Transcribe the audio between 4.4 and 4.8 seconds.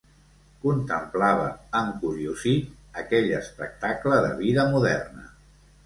vida